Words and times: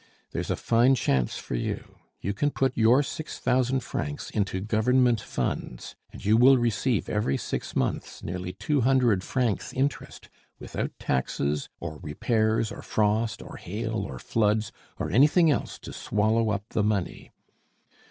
There's 0.31 0.49
a 0.49 0.55
fine 0.55 0.95
chance 0.95 1.37
for 1.37 1.53
you; 1.53 1.97
you 2.21 2.33
can 2.33 2.49
put 2.49 2.75
your 2.75 3.03
six 3.03 3.37
thousand 3.37 3.81
francs 3.81 4.31
into 4.31 4.59
government 4.59 5.21
funds, 5.21 5.93
and 6.11 6.25
you 6.25 6.37
will 6.37 6.57
receive 6.57 7.07
every 7.07 7.37
six 7.37 7.75
months 7.75 8.23
nearly 8.23 8.51
two 8.51 8.81
hundred 8.81 9.23
francs 9.23 9.71
interest, 9.73 10.27
without 10.57 10.89
taxes, 10.97 11.69
or 11.79 11.99
repairs, 12.01 12.71
or 12.71 12.81
frost, 12.81 13.43
or 13.43 13.57
hail, 13.57 13.93
or 13.97 14.17
floods, 14.17 14.71
or 14.97 15.11
anything 15.11 15.51
else 15.51 15.77
to 15.77 15.93
swallow 15.93 16.49
up 16.49 16.69
the 16.69 16.81
money. 16.81 17.29